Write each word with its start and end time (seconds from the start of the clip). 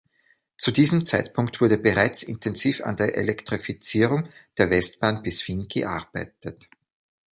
Zu 0.57 0.71
diesem 0.71 1.05
Zeitpunkt 1.05 1.61
wurde 1.61 1.77
bereits 1.77 2.23
intensiv 2.23 2.81
an 2.83 2.95
der 2.95 3.13
Elektrifizierung 3.15 4.27
der 4.57 4.71
Westbahn 4.71 5.21
bis 5.21 5.47
Wien 5.47 5.67
gearbeitet. 5.67 6.71